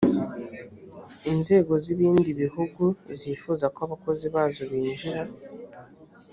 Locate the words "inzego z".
1.31-1.85